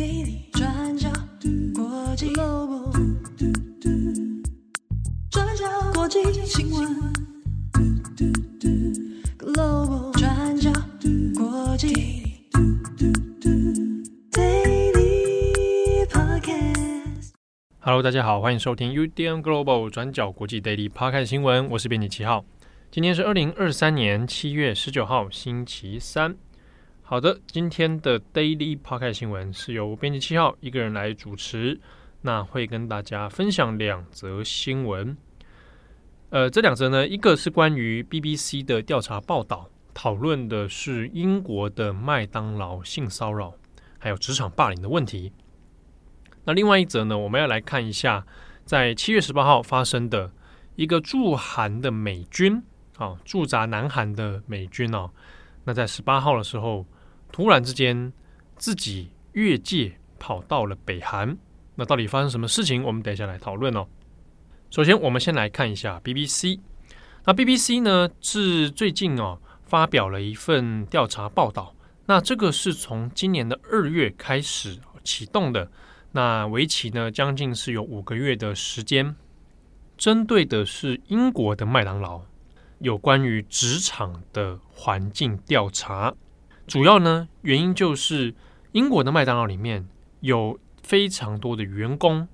[0.00, 1.10] 转角
[1.74, 2.90] 国际 Global，
[5.30, 7.12] 转角国际新闻
[9.38, 10.72] Global，转角
[11.36, 11.92] 国际
[14.32, 17.32] Daily Podcast。
[17.80, 22.46] Hello，大家好，欢迎收听 UDN Global 转角国际 Daily Podcast 新闻，我是编辑七号。
[22.90, 26.36] 今天是二零二三年七月十九号，星期三。
[27.10, 31.80] 好的，今天的 Daily Podcast 新闻是由编辑七号一个人来主持，
[32.20, 35.16] 那会跟大家分享两则新闻。
[36.28, 43.54] 呃，这两则呢，一个是关于 BBC 的调查报道，讨论的是英国的麦当劳性骚扰
[43.98, 45.32] 还有职场霸凌的问题。
[46.44, 48.24] 那另外一则呢，我们要来看一下，
[48.64, 50.30] 在七月十八号发生的
[50.76, 52.62] 一个驻韩的美军
[52.98, 55.10] 啊，驻扎南韩的美军哦，
[55.64, 56.86] 那在十八号的时候。
[57.32, 58.12] 突然之间，
[58.56, 61.36] 自己越界跑到了北韩，
[61.76, 62.82] 那到底发生什么事情？
[62.82, 63.86] 我们等一下来讨论哦。
[64.70, 66.60] 首先，我们先来看一下 BBC。
[67.24, 71.74] 那 BBC 呢是最近哦发表了一份调查报道，
[72.06, 75.70] 那这个是从今年的二月开始启动的，
[76.12, 79.14] 那为期呢将近是有五个月的时间，
[79.96, 82.22] 针对的是英国的麦当劳
[82.78, 86.14] 有关于职场的环境调查。
[86.70, 88.32] 主要呢，原因就是
[88.70, 89.88] 英国的麦当劳里面
[90.20, 92.28] 有非常多的员工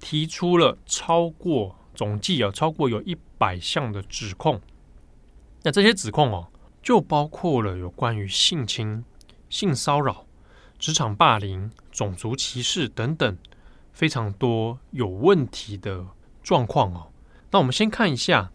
[0.00, 4.58] 提出了超过总计啊，超过有一百项的指控。
[5.64, 6.48] 那这些指控哦，
[6.82, 9.04] 就包括了有关于性侵、
[9.50, 10.24] 性骚扰、
[10.78, 13.36] 职场霸凌、种族歧视等等
[13.92, 16.06] 非常多有问题的
[16.42, 17.08] 状况哦。
[17.50, 18.50] 那我们先看一下，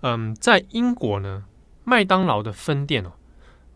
[0.00, 1.44] 嗯，在英国呢，
[1.84, 3.12] 麦当劳的分店哦。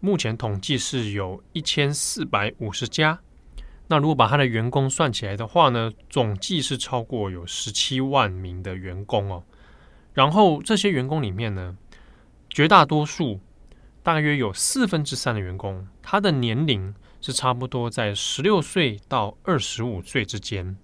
[0.04, 3.20] 目前统计是有一千四百五十家，
[3.86, 9.44] 那如果把他的员工算起来的话呢，总计是超过有十七万名的员工哦。
[10.12, 11.76] 然后这些员工里面呢，
[12.50, 13.38] 绝大多数
[14.02, 20.76] 大约有四分之三的员工，他的年龄是差不多在十六岁到二十五岁之间，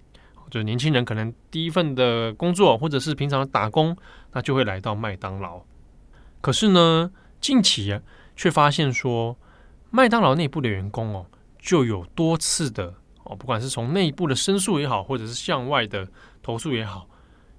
[0.48, 3.96] 就是年轻人可能第一份的工作或者是平常打工，
[4.32, 5.60] 那就会来到麦当劳。
[6.40, 8.00] 可是呢，近期。
[8.38, 9.36] 却发现说，
[9.90, 11.26] 麦当劳内部的员工哦，
[11.58, 12.94] 就有多次的
[13.24, 16.06] 哦，不管是从内部的申诉也好，或者是向外的
[16.40, 17.08] 投诉也好，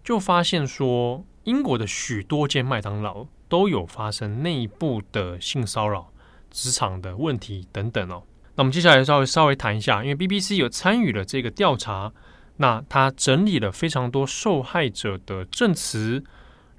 [0.05, 6.13] 就发现说，英国的许多间麦当劳都有发生内部的性骚扰、
[6.49, 8.23] 职场的问题等等哦。
[8.55, 12.13] 那我们接下来稍微稍微谈一下，因为 BBC 有参与了这个调查，
[12.55, 16.23] 那他整理了非常多受害者的证词，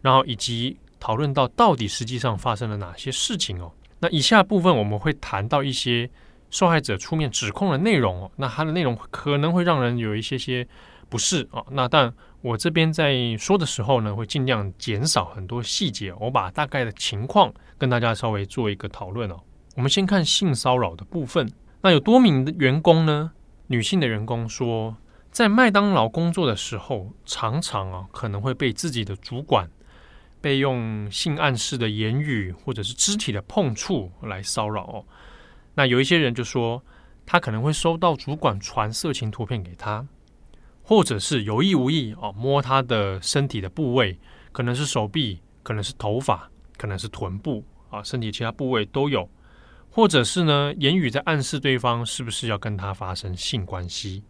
[0.01, 3.73] 然后以及讨论到到底实际上发生了哪些事情哦。
[4.01, 6.11] 那以下部分我们会谈到一些
[6.51, 10.67] 受害者出面指控的内容哦，那它的内容可能会让人有一些些
[11.09, 11.63] 不适啊。
[11.71, 19.39] 那但我这边在说的时候呢，会尽量减少很多细节，我把大概的情况跟大家稍微做一个讨论哦。
[19.77, 21.49] 我们先看性骚扰的部分，
[21.83, 23.33] 那有多名的员工呢，
[23.67, 24.97] 女性的员工说，
[25.31, 29.71] 在麦当劳工作的时候，常常啊可能会被自己的主管。
[30.41, 35.05] 被用性暗示的言语或者是肢体的碰触来骚扰哦，
[35.75, 36.83] 那有一些人就说
[37.27, 40.07] 他可能会收到主管传色情图片给他，
[40.83, 44.19] 或者是有意无意哦摸他的身体的部位，
[44.51, 49.29] 可能是手臂，可能是头发，可能是臀部啊，身体其他部位都有，
[49.91, 54.25] 或者是呢言语在暗示对方是不是要跟他发生性关系，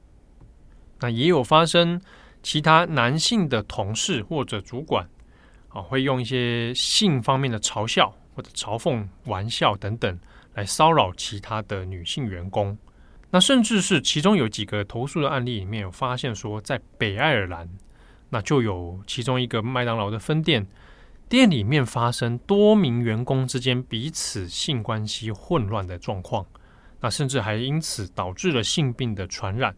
[0.99, 2.01] 那也有发生
[2.43, 5.09] 其他男性的同事或者主管。
[5.71, 10.19] 啊，会用一些性方面的嘲笑或者嘲讽、玩笑等等
[10.55, 12.77] 来骚扰其他的女性员工。
[13.31, 17.69] 那甚至是其中有几个投诉的案例里面有发现说，在北爱尔兰，
[18.29, 20.67] 那就有其中一个麦当劳的分店，
[21.29, 26.45] 店里面发生多名员工之间彼此性关系混乱的状况，
[27.01, 29.73] 那甚至还因此导致了性病的传染。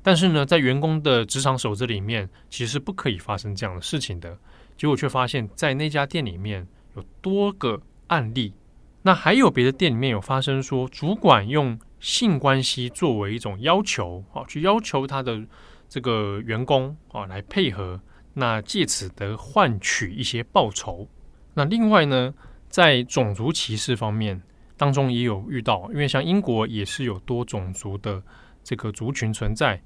[0.00, 4.38] 但是呢，在员工的职场守则里面，其实是不可以发生这样的事情的。
[4.78, 8.54] 结果却发现，在那家店里面有多个案例，
[9.02, 15.44] 那还有别的店里面有发生说，主管用性关系作为一种要求，啊，去要求他的
[15.88, 18.00] 这个员工啊来配合，
[18.34, 21.08] 那借此得换取一些报酬。
[21.54, 22.32] 那另外呢，
[22.68, 24.40] 在种族歧视方面
[24.76, 28.22] 当中也有遇到，因为像英国也是有多种族的
[28.62, 29.82] 这个族群存在。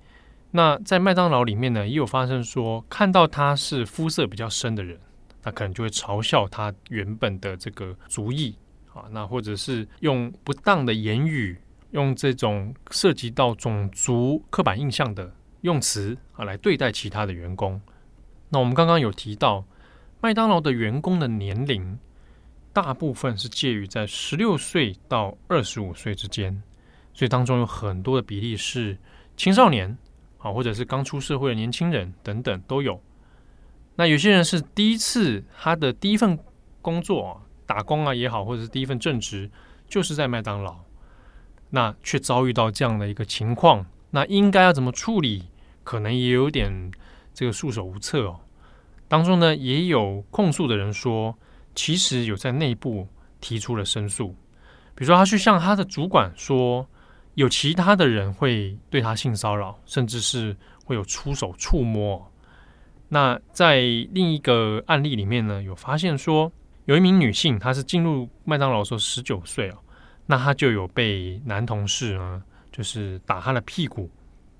[0.55, 5.01] 那在麦当劳里面呢，也有发生说，看到他是肤色比较深的人，
[5.43, 8.55] 那可能就会嘲笑他原本的这个族裔
[8.93, 11.59] 啊，那或者是用不当的言语
[11.93, 17.81] 用这种涉及到种族刻板印象的用词啊来对待其他的员工。
[18.51, 19.65] 那我们刚刚有提到，
[20.21, 21.99] 麦当劳的员工的年龄
[22.75, 26.63] 大部分是介于在十六岁到二十五岁之间，
[27.15, 28.99] 所以当中有很多的比例是
[29.35, 29.97] 青少年
[30.43, 33.01] 啊，或者是刚出社会的年轻人等等都有。
[33.95, 36.39] 那有些人是第一次他的第一份
[36.81, 39.51] 工作打工啊也好，或者是第一份正职
[39.89, 40.77] 就是在麦当劳。
[41.71, 45.45] 那却遭遇到这样的一个情况，那应该要怎么处理？
[45.85, 46.93] 可能也有点
[47.33, 48.41] 这个束手无策哦。
[49.09, 51.37] 当中呢，也有控诉的人说，
[51.75, 53.09] 其实有在内部
[53.41, 54.29] 提出了申诉，
[54.95, 56.87] 比如说他去向他的主管说，
[57.35, 62.31] 有其他的人会对他性骚扰，甚至是会有出手触摸。
[63.09, 63.81] 那在
[64.13, 66.51] 另一个案例里面呢，有发现说，
[66.87, 69.79] 有一名女性，她是进入麦当劳的时候十九岁哦。
[70.27, 74.11] 那她就有被男同事呢，就是打她的屁股，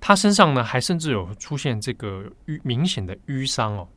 [0.01, 3.89] 她身上呢还甚至有出现这个淤明显的淤伤哦。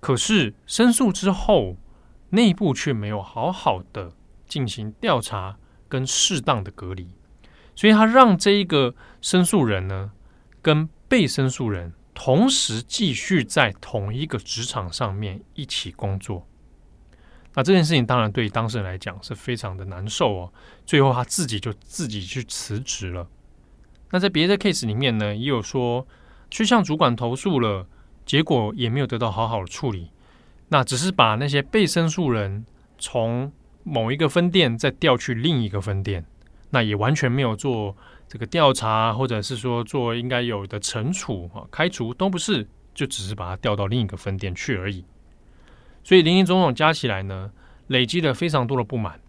[0.00, 1.76] 可是申诉之后，
[2.30, 4.12] 内部却没有好好的
[4.46, 5.58] 进行调查
[5.88, 7.06] 跟适当的隔离，
[7.80, 10.10] 所以他让这一个申诉人呢，
[10.60, 16.46] 跟被申诉人同时继续在同一个职场上面一起工作。
[17.54, 20.52] 那这件事情当然对当事人来讲是非常的难受哦。
[20.84, 23.26] 最后他自己就自己去辞职了。
[24.10, 26.06] 那在别的 case 里面呢，也有说
[26.50, 27.86] 去向主管投诉了，
[28.26, 30.10] 结果也没有得到好好的处理。
[30.68, 32.66] 那只是把那些被申诉人
[32.98, 33.50] 从
[33.84, 36.26] 某一个分店再调去另一个分店，
[36.70, 37.96] 那也完全没有做
[38.28, 45.04] 这个调查，或者是说做应该有的惩处啊，开除都不是，就只是把他调到另一个分店去而已。
[46.02, 47.52] 所以林林总总加起来呢，
[47.88, 49.20] 累积了非常多的不满。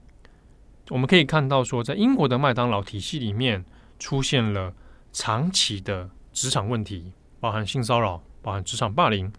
[0.90, 3.66] 我们可以看到说，在英国的麦当劳体系里面，
[3.98, 4.74] 出现了
[5.12, 9.32] 长期的职场问题，包含性骚扰，包含职场霸凌，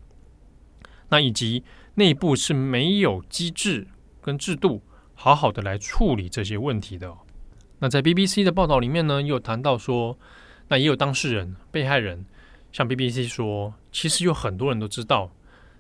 [1.09, 1.63] 那以及
[1.95, 3.87] 内部是没有机制
[4.21, 4.83] 跟制度
[5.15, 7.15] 好好的来处理这些问题的。
[7.83, 10.17] 那在 BBC 的报道里面呢，也有谈到说，
[10.69, 12.25] 那也有当事人、被害人
[12.71, 15.29] 向 BBC 说，其实有很多人都知道。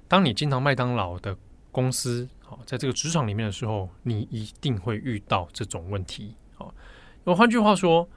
[0.08, 1.36] 当你经常麦当劳的
[1.70, 6.34] 公司，好，在这个职场里面的时候，你一定会遇到这种问题。
[6.56, 6.74] 好，
[7.22, 8.08] 那换句话说，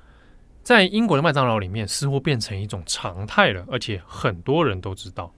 [0.64, 5.32] 在英国的麦当劳里面，似乎变成一种常态了，而且很多人都知道。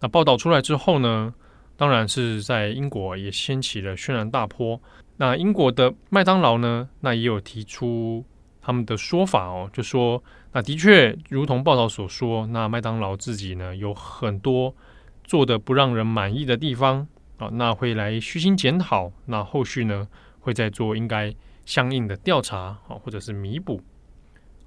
[0.00, 1.34] 那报道出来之后呢，
[1.76, 4.80] 当然是在英国也掀起了轩然大波。
[5.18, 8.24] 那英国的麦当劳呢，那也有提出
[8.60, 10.20] 他们的说法哦，就说，
[10.52, 14.74] 那的确如同报道所说，那麦当劳自己呢有很多。
[15.24, 17.06] 做的不让人满意的地方
[17.36, 20.08] 啊，那会来虚心检讨，那后续呢
[20.40, 21.30] 会再做应该
[21.66, 23.78] 相应的调查啊，或者是弥补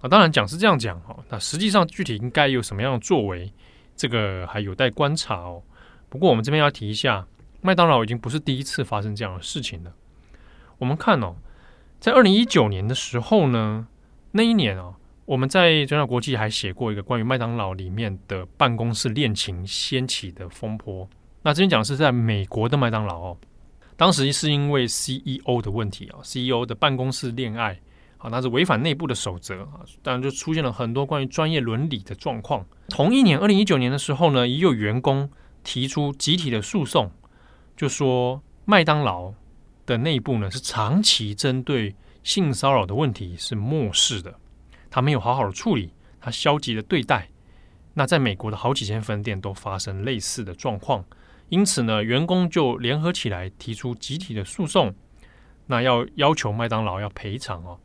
[0.02, 0.08] 啊。
[0.08, 3.52] 当然讲是这样讲哈，那实际上具体应该有什么样的作为，
[3.96, 5.64] 这个还有待观察哦。
[6.10, 7.26] 不过我们这边要提一下，
[7.62, 9.92] 麦当劳已经不是第一次发生这样的事情了。
[10.82, 11.36] 我们看哦，
[12.00, 13.88] 在二零一九年的时候呢，
[14.32, 14.96] 那一年哦。
[15.26, 21.08] 我们在转角国际还写过一个关于麦当劳里面的办公室恋情掀起的风波。
[21.44, 23.38] 那这边讲是在美国的麦当劳哦，
[23.96, 27.80] 当时是因为 CEO 的问题啊，CEO 的办公室恋爱
[28.18, 32.66] 啊，那是违反内部的守则啊，当然就出现了很多关于专业伦理的状况。
[32.90, 35.30] 同一年，二零一九年的时候呢，也有员工
[35.64, 37.10] 提出集体的诉讼，
[37.78, 39.32] 就说麦当劳
[39.86, 44.34] 的内部呢是长期针对性骚扰的问题是漠视的。
[44.90, 47.30] 他没有好好的处理，他消极的对待。
[47.94, 51.04] 那在美国的好几间分店都发生类似的状况，
[51.50, 54.94] 因此呢，员工就联合起来提出集体的诉讼，
[55.66, 57.80] 那要要求麦当劳要赔偿哦。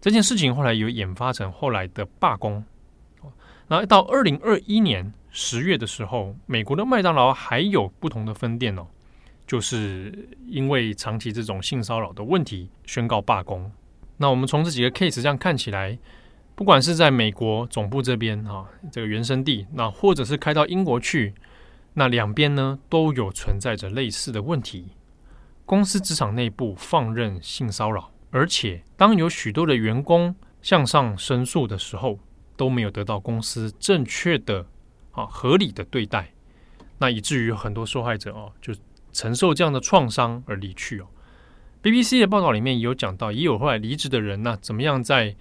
[0.00, 2.64] 这件事情后来有演发成后来的罢工。
[3.68, 8.86] 那到二零二一年十月的时候，美国的麦当劳还有不同的分店哦，
[9.52, 10.10] 就是
[10.46, 13.70] 因为长期这种性骚扰的问题宣告罢工。
[14.16, 15.98] 那我们从这几个 case 这样看起来。
[16.54, 21.34] 不管是在美国总部这边啊，这个原生地，那或者是开到英国去，
[21.92, 24.92] 那两边呢都有存在着类似的问题。
[25.66, 32.18] 公司职场内部放任性骚扰，而且当有许多的员工向上申诉的时候，
[32.56, 34.64] 都没有得到公司正确的
[35.10, 36.32] 啊合理的对待，
[36.96, 38.72] 那以至于很多受害者哦就
[39.12, 41.06] 承受这样的创伤而离去哦。
[41.82, 45.34] BBC 的报道里面有讲到，也有后来离职的人，那怎么样在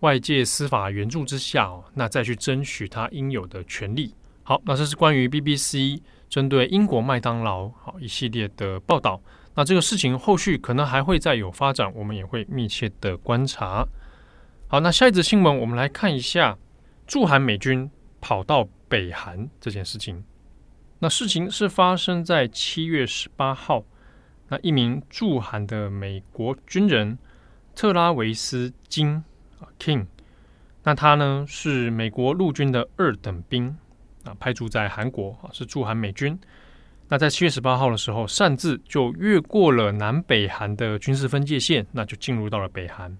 [0.00, 4.14] 外界司法援助之下哦，那再去争取他应有的权利。
[4.42, 9.20] 好，那这是关于 BBC 针对英国麦当劳好一系列的报道。
[9.54, 13.86] 那这个事情后续可能还会再有发展，我们也会密切的观察。
[14.66, 16.58] 好，那下一则新闻，我们来看一下
[17.06, 17.88] 驻韩美军
[18.20, 20.24] 跑到北韩这件事情。
[21.04, 23.84] 那事情是发生在七月十八号，
[24.48, 27.18] 那一名驻韩的美国军人
[27.74, 29.22] 特拉维斯金
[29.60, 30.06] 啊 King，
[30.82, 33.76] 那他呢是美国陆军的二等兵
[34.24, 36.40] 啊，派驻在韩国啊，是驻韩美军。
[37.10, 43.14] 那在七月十八号的时候，擅自就越过了南北韩的军事分界线，那就进入到了北韩。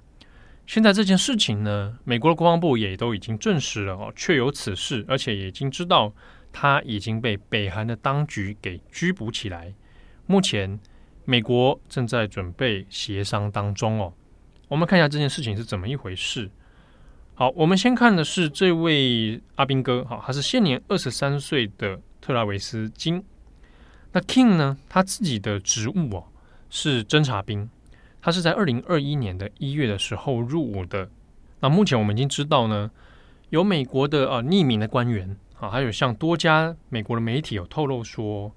[0.64, 6.10] 现在这件事情呢，美国的国防部也都已经证实了哦，确有此事，而且已经知道
[6.56, 9.75] 他已经被北韩的当局给拘捕起来。
[10.26, 10.78] 目前
[11.25, 14.12] 美国正在准备协商当中哦。
[14.68, 16.49] 我们看一下这件事情是怎么一回事。
[17.34, 23.25] 好，我们先看的是这位阿兵哥，哈，他是现年二十三岁的特拉维斯金。
[24.12, 26.25] 那 King 呢，他自己的职务哦
[26.70, 27.68] 是侦察兵。
[28.23, 31.11] 他是在二零二一年的一月的时候入伍的。
[31.61, 32.90] 那目前我们已经知道呢，
[33.50, 38.54] 有美国的啊匿名的官员啊，还有像多家美国的媒体有透露说，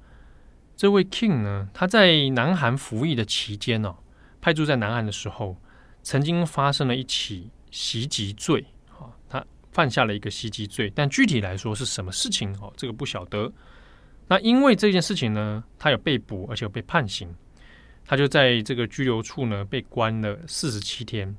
[0.76, 3.96] 这位 King 呢，他在南韩服役的期间呢，
[4.42, 5.58] 派驻在南韩的时候，
[6.04, 13.52] 曾经发生了一起袭击罪啊，他犯下了一个袭击罪，但具体来说是什么事情哦，这个不晓得。
[14.28, 17.34] 那因为这件事情呢，他有被捕，而且有被判刑。
[18.06, 21.36] 他就在这个拘留处呢，被关了四十七天。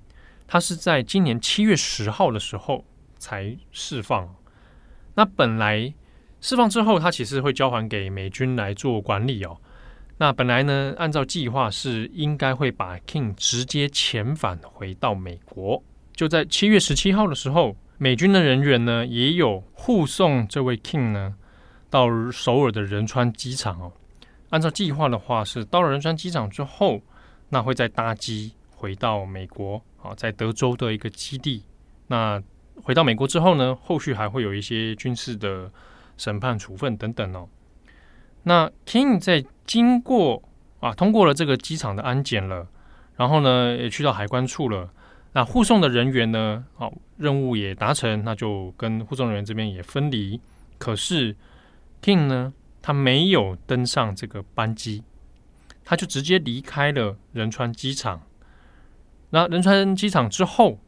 [0.47, 2.85] 他是在今年七月十号的时候
[3.19, 4.35] 才释放。
[5.19, 5.93] 那本来
[6.41, 9.59] 释放之后，他其实会交还给美军来做管理哦。
[10.17, 15.83] 那本来呢，按照计划是应该会把 King 直接遣返回到美国。
[16.15, 21.35] 就在七月十七号的时候，美军的人员呢也有护送这位 King 呢
[21.91, 23.93] 到首尔的仁川机场哦。
[24.51, 27.01] 按照计划的话，是到了仁川机场之后，
[27.49, 31.65] 那会再搭机回到美国啊，在德州的一个基地。
[32.07, 32.41] 那
[32.83, 35.71] 回到美国之后呢，后续还会有一些军事的
[36.17, 37.49] 审判处分等等哦。
[38.43, 40.43] 那 King 在经过
[40.81, 42.67] 啊，通过了这个机场的安检了，
[43.17, 44.91] 然后呢，也去到海关处了。
[45.33, 50.41] 那护送的人员呢，好，任务也达成，那就跟护送人员这边也分离。
[50.79, 51.37] 可是
[52.03, 52.53] King 呢？
[52.81, 55.03] 他没有登上这个班机，
[55.85, 58.23] 他就直接离开了仁川机场。
[59.29, 60.79] 那仁川机场之后，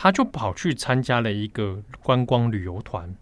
[0.00, 3.12] 他就跑去参加了一个观光旅游团。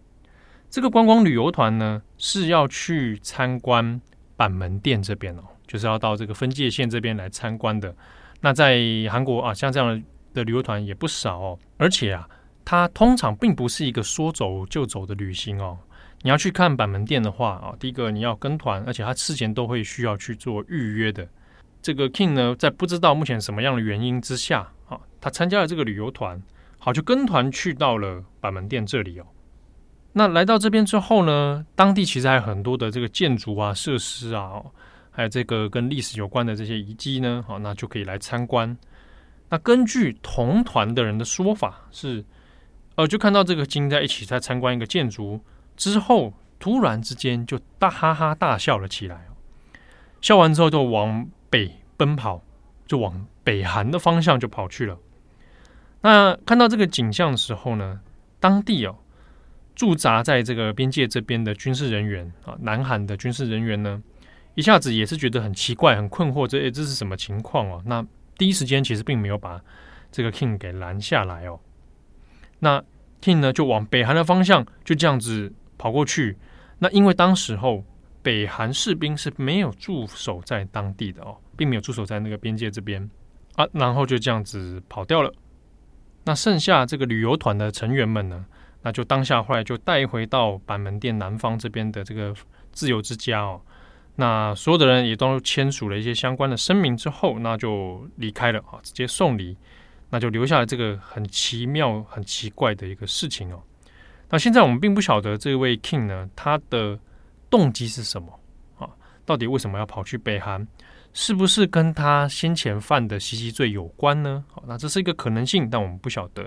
[0.68, 3.98] 这个观光旅游团呢，是要去参观
[4.36, 7.96] 板门店这边哦，就是要到这个分界线这边来参观的。
[8.42, 8.78] 那在
[9.10, 10.04] 韩国啊，像这样
[10.34, 11.58] 的旅游团也不少哦。
[11.78, 12.28] 而且啊，
[12.62, 15.78] 它通常并不是一个说走就走的旅行哦。
[16.20, 21.26] 你要去看板门店的话啊，第一个你要跟团，而且他事前都会需要去做预约的。
[21.80, 26.42] 这个 King 呢，在不知道目前什么样的原因之下啊，他参加了这个旅游团，
[26.86, 29.26] 好，就跟团去到了板门店这里哦。
[30.12, 34.62] 那来到这边之后呢，当地其实还有很多的这个建筑啊、设施啊，
[35.10, 38.78] 还有这个跟历史有关的这些遗迹呢，好，那就可以来参观。
[39.48, 42.24] 那根据同团的人的说法是，
[42.94, 45.40] 呃，就看到这个金在一起在参观一个建筑。
[45.76, 49.26] 之后，突然之间就大哈哈大笑了起来。
[50.20, 52.40] 笑完之后，就往北奔跑，
[52.86, 54.96] 就往北韩的方向就跑去了。
[56.06, 58.00] 那看到这个景象的时候呢，
[58.38, 58.96] 当地哦
[59.74, 64.00] 驻扎在这个边界这边的军事人员啊，南韩的军事人员呢，
[64.54, 67.82] 一下子也是觉得很奇怪、很困惑，这这是什么情况哦？
[67.84, 68.06] 那
[68.38, 69.60] 第一时间其实并没有把
[70.12, 71.58] 这个 King 给拦下来哦。
[72.60, 72.82] 那
[73.20, 75.52] King 呢，就往北韩的方向就这样子。
[75.78, 76.34] 跑过去，
[76.78, 77.84] 那因为当时候
[78.22, 83.10] 北韩士兵是没有驻守在当地的哦，并没有驻守在那个边界这边
[83.56, 85.30] 啊，然后就这样子跑掉了。
[86.26, 88.44] 那剩下这个旅游团的成员们呢，
[88.82, 92.34] 那就当下后来就带回到板门店南方这边的这个
[92.72, 93.60] 自由之家哦。
[94.16, 99.56] 那所有的人也都签署了一些相关的声明之后，那就离开了啊，直接送离，
[100.10, 103.62] 那就留下了这个很奇妙、很奇怪的一个事情哦。
[104.28, 106.98] 那现在我们并不晓得这位 King 呢，他的
[107.48, 108.40] 动机是什么
[108.78, 108.90] 啊？
[109.24, 110.66] 到底为什么要跑去北韩？
[111.18, 114.44] 是不是跟他先前犯的袭击罪有关呢？
[114.52, 116.46] 好，那这是一个可能性，但我们不晓得。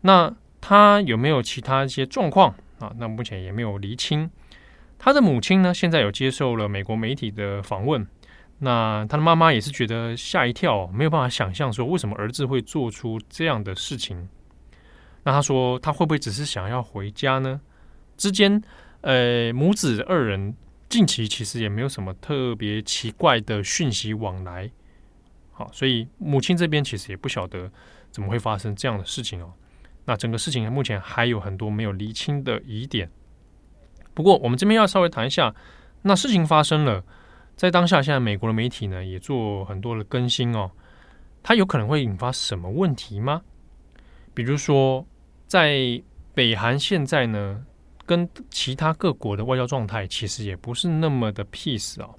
[0.00, 2.48] 那他有没有其他一些状况
[2.78, 2.90] 啊？
[2.96, 4.30] 那目前也没有厘清。
[4.98, 8.04] 他的母亲呢，现在有接受了美国媒体的访问。
[8.60, 14.26] 那他的妈妈也是觉得吓一跳，没有办法想象说为什么儿子会做出这样的事情。
[15.24, 17.60] 那他说，他会不会只是想要回家呢？
[18.16, 18.62] 之间，
[19.02, 20.56] 呃，母子二人
[20.94, 24.70] 近期其实也没有什么特别奇怪的讯息往来。
[25.50, 27.68] 好，所以母亲这边其实也不晓得
[28.12, 29.52] 怎么会发生这样的事情哦？
[30.04, 33.10] 那整个事情目前还有很多没有厘清的疑点。
[34.14, 35.52] 不过我们这边要稍微谈一下，
[36.02, 37.04] 那事情发生了，
[37.56, 40.70] 在当下，现在美国的媒体呢也做很多的更新哦，
[41.42, 43.42] 它有可能会引发什么问题吗？
[44.32, 45.04] 比如说，
[45.48, 46.00] 在
[46.34, 47.66] 北韩现在呢，
[48.06, 52.14] 跟其他各国的外交状态其实也不是那么的 peace 哦。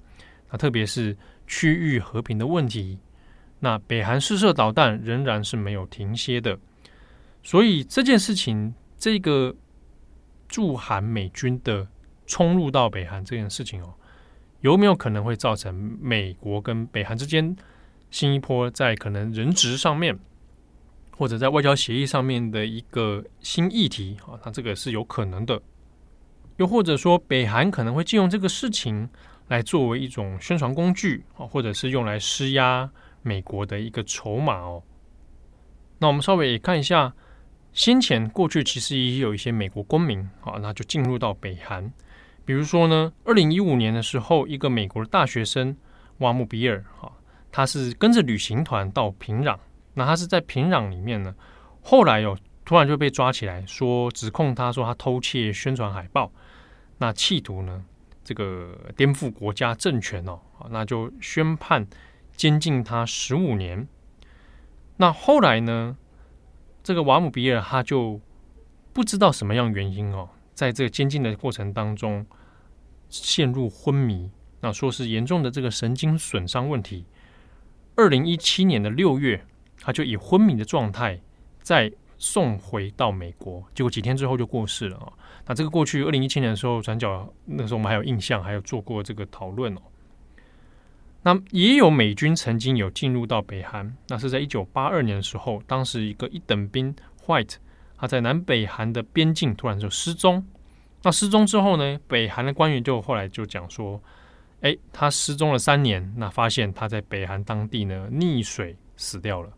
[0.50, 1.16] 那特别是
[1.46, 2.98] 区域和平的问题，
[3.58, 6.58] 那北韩试射导弹仍然是没有停歇的。
[7.42, 9.54] 所以这件事情，这个
[10.48, 11.86] 驻韩美军的
[12.26, 13.94] 冲入到北韩这件事情哦，
[14.60, 17.56] 有没有可能会造成美国跟北韩之间
[18.10, 20.16] 新一波在可能人质上面，
[21.16, 24.38] 或者在外交协议上面的一个新议题啊？
[24.44, 25.60] 那这个是有可能的。
[26.56, 29.08] 又或者说，北韩可能会借用这个事情
[29.48, 32.90] 来作为一种宣传工具啊，或者是用来施压
[33.22, 34.82] 美国的一个筹码哦。
[35.98, 37.14] 那我们稍微看一下。
[37.72, 41.92] 先前过去其实也有一些美国公民啊，那就进入到北韩。
[42.42, 45.76] 比如说呢，二零一五年的时候，一个美国的大学生
[46.20, 47.12] 瓦姆比尔哈，
[47.52, 49.58] 他是跟着旅行团到平壤，
[49.92, 51.34] 那他是在平壤里面呢，
[51.82, 52.34] 后来有
[52.64, 56.32] 突然就被抓起来，说指控他说他偷窃宣传海报，
[56.98, 57.84] 那企图呢
[58.24, 61.86] 这个颠覆国家政权哦，那就宣判
[62.36, 63.86] 监禁他十五年。
[64.96, 65.96] 那后来呢？
[66.82, 68.20] 这个瓦姆比尔他就
[68.92, 72.24] 不知道什么样原因哦，在这个监禁的过程当中
[73.08, 77.04] 陷入昏迷，那说是严重的这个神经损伤问题。
[77.96, 79.44] 二零一七年的六月，
[79.80, 81.20] 他就以昏迷的状态
[81.60, 85.12] 在送回到美国，结果几天之后就过世了啊。
[85.46, 89.80] 那这个过去二零一七年的时候，转角那时候我们还有印象，还有做过这个讨论哦。
[91.22, 96.94] 那也有美军曾经有进入到北韩，那是在一九八二年的时候，当时一个一等兵
[97.26, 97.56] White，
[97.96, 100.46] 他在南北韩的边境突然就失踪。
[101.02, 104.00] 那失踪之后呢，北韩的官员就后来就讲说，
[104.60, 109.50] 哎，他失踪了三年，那发现他在北韩当地呢溺水死掉了。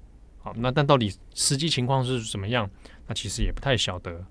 [0.57, 2.69] 那但到底实际情况是怎么样？
[3.07, 4.25] 那其实也不太晓得。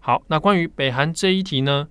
[0.00, 1.86] 好，那关于北韩这一题呢？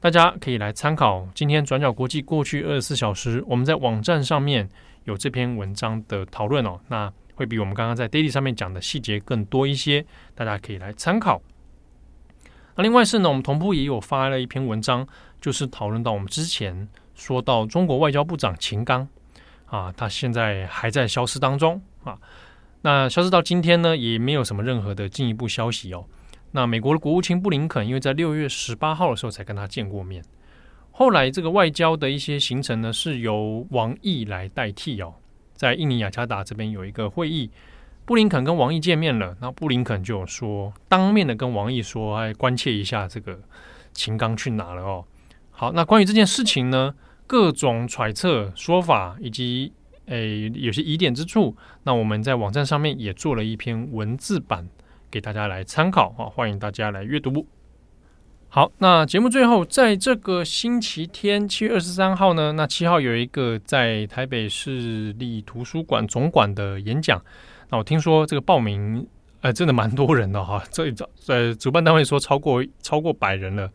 [0.00, 4.66] 大家可以来参考今天转角国际过去二十四小时，我们在网站上面
[5.04, 6.80] 有这篇文章的讨论哦。
[6.88, 11.42] 那会比我们刚刚在 Daily 上面讲的细节更多一些，大家可以来参考。
[12.76, 15.06] 那另外是呢，我们同步也有发了一篇文章，
[15.38, 19.06] 就是讨论到我们之前说到中国外交部长秦刚
[19.66, 22.18] 啊，他现在还在消失当中啊。
[22.82, 26.04] 那消失到今天呢，也没有什么任何的进一步消息哦。
[26.52, 30.24] 那美国的国务卿布林肯，因为在六月十八号的时候才跟他见过面，
[30.90, 35.14] 后来这个外交的一些行程呢，是由王毅来代替哦。
[35.54, 37.50] 在印尼雅加达这边有一个会议，
[38.06, 43.38] 布林肯跟王毅见面了，那布林肯就有说，当面的跟王毅说，哎，关切一下这个
[43.92, 45.04] 秦刚去哪了哦。
[45.50, 46.94] 好，那关于这件事情呢，
[47.26, 49.72] 各种揣测说法以及
[50.10, 54.68] 诶有些疑点之处，那我们在网站上面也做了一篇文字版。
[55.12, 57.44] 给大家来参考啊，欢迎大家来阅读。
[58.48, 67.20] 好，那节目最后，在这个星期天七月二十三号呢，那七号有一个在台北市立图书馆总馆的演讲。
[67.70, 69.04] 那我听说这个报名，
[69.40, 73.68] 呃，真的蛮多人的哈，这在主办单位说超过超过百人了。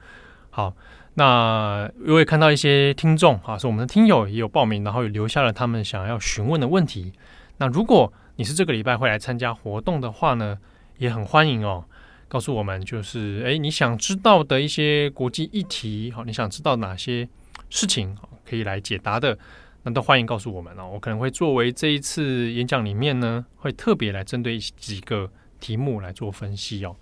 [0.49, 0.73] 好，
[1.17, 7.13] 那我也看到一些听众啊，是我们的听友也有报名，然后也留下了他们想要询问的问题。
[7.57, 10.57] 那如果你是这个礼拜会来参加活动的话呢，
[10.97, 11.85] 也很欢迎哦，
[12.27, 17.25] 告诉我们就是诶，你想知道的一些国际议题，好，你想知道哪些
[17.69, 18.13] 事情
[18.47, 19.37] 可以来解答的，
[19.83, 20.89] 那都欢迎告诉我们哦。
[20.93, 26.93] 我可能会作为这一次演讲里面呢，会特别来针对几个题目来做分析哦。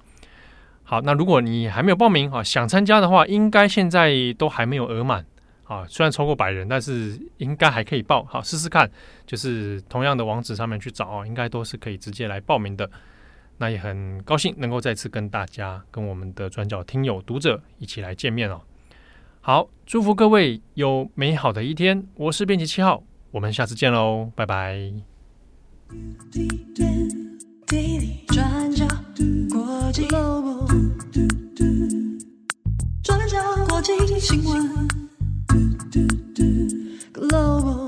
[0.93, 5.25] 好，那如果你还没有报名啊，想参加的话，应该现在都还没有额满
[5.63, 5.83] 啊。
[5.89, 8.87] 虽然超过百人，但是应该还可以报，好，试试看，
[9.25, 12.87] 就是同样的网址上面去找啊，应该都是可以直接来报名的。
[13.57, 18.61] 那也很高兴能够再次跟大家、跟我们的转角听友、读者一起来见面哦。
[19.41, 22.05] 好，祝福各位有美好的一天。
[22.13, 23.01] 我是编辑七号，
[23.31, 24.93] 我们下次见喽，拜拜。
[28.27, 28.85] 转角
[34.19, 34.87] 新闻。
[37.13, 37.87] Global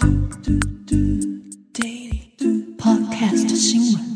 [1.73, 4.14] Daily Podcast 新闻。